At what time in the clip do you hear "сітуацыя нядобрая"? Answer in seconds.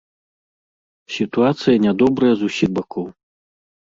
1.15-2.31